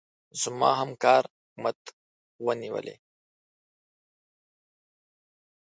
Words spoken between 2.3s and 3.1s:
ونيولې.